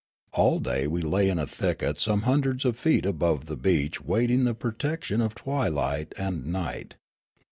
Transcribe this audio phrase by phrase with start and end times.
[0.33, 4.45] All day we lay in a thicket some hundreds of feet above the beach waiting
[4.45, 6.95] the protection of twilight and night.